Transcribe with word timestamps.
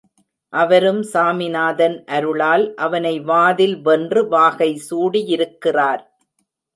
அவரும் 0.53 1.01
சாமிநாதன் 1.03 1.97
அருளால் 2.07 2.65
அவனை 2.75 3.13
வாதில் 3.19 3.75
வென்று 3.81 4.23
வாகை 4.27 4.71
சூடியிருக்கிறார். 4.89 6.03